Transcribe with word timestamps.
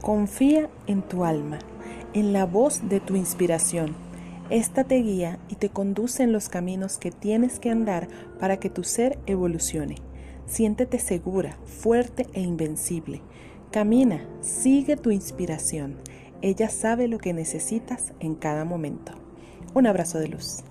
Confía 0.00 0.68
en 0.86 1.02
tu 1.02 1.24
alma, 1.24 1.58
en 2.14 2.32
la 2.32 2.46
voz 2.46 2.88
de 2.88 3.00
tu 3.00 3.16
inspiración. 3.16 3.94
Esta 4.50 4.84
te 4.84 4.96
guía 4.96 5.40
y 5.48 5.56
te 5.56 5.70
conduce 5.70 6.22
en 6.22 6.32
los 6.32 6.48
caminos 6.48 6.98
que 6.98 7.10
tienes 7.10 7.58
que 7.58 7.70
andar 7.70 8.08
para 8.38 8.58
que 8.58 8.70
tu 8.70 8.84
ser 8.84 9.18
evolucione. 9.26 9.96
Siéntete 10.46 11.00
segura, 11.00 11.58
fuerte 11.64 12.26
e 12.32 12.40
invencible. 12.40 13.22
Camina, 13.72 14.24
sigue 14.40 14.96
tu 14.96 15.10
inspiración. 15.10 15.96
Ella 16.42 16.68
sabe 16.68 17.08
lo 17.08 17.18
que 17.18 17.32
necesitas 17.32 18.12
en 18.20 18.36
cada 18.36 18.64
momento. 18.64 19.12
Un 19.74 19.88
abrazo 19.88 20.20
de 20.20 20.28
luz. 20.28 20.62